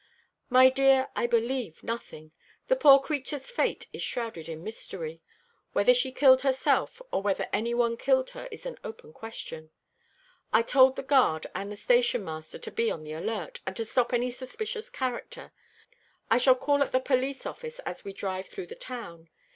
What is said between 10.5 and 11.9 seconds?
I told the guard and the